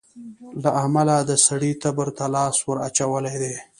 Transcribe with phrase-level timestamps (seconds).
[0.63, 3.55] له امله د سړي تبر ته لاستى وراچولى دى.